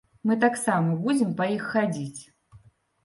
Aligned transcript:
Мы 0.29 0.37
таксама 0.43 0.95
будзем 1.03 1.35
па 1.41 1.49
іх 1.59 1.69
хадзіць! 1.77 2.21